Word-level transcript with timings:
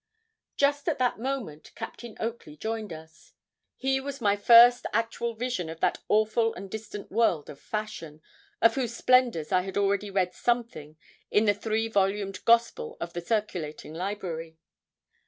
Just 0.57 0.89
at 0.89 0.97
that 0.97 1.19
moment 1.19 1.71
Captain 1.75 2.17
Oakley 2.19 2.57
joined 2.57 2.91
us. 2.91 3.33
He 3.77 3.99
was 3.99 4.19
my 4.19 4.35
first 4.35 4.87
actual 4.93 5.35
vision 5.35 5.69
of 5.69 5.79
that 5.81 5.99
awful 6.09 6.55
and 6.55 6.71
distant 6.71 7.11
world 7.11 7.51
of 7.51 7.59
fashion, 7.59 8.23
of 8.63 8.73
whose 8.73 8.95
splendours 8.95 9.51
I 9.51 9.61
had 9.61 9.77
already 9.77 10.09
read 10.09 10.33
something 10.33 10.97
in 11.29 11.45
the 11.45 11.53
three 11.53 11.87
volumed 11.87 12.43
gospel 12.45 12.97
of 12.99 13.13
the 13.13 13.21
circulating 13.21 13.93
library. 13.93 14.57